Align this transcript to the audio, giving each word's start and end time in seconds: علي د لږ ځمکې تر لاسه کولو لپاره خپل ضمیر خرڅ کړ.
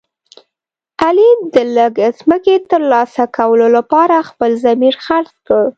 علي 1.05 1.29
د 1.53 1.55
لږ 1.75 1.93
ځمکې 2.19 2.55
تر 2.71 2.81
لاسه 2.93 3.23
کولو 3.37 3.67
لپاره 3.77 4.25
خپل 4.29 4.51
ضمیر 4.65 4.95
خرڅ 5.05 5.31
کړ. 5.47 5.63